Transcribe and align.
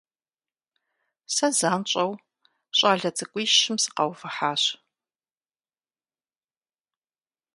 Сэ 1.33 1.47
занщӀэу 1.57 2.11
щӀалэ 2.77 3.09
цӀыкӀуищым 3.17 3.77
сыкъаувыхьащ. 3.83 4.63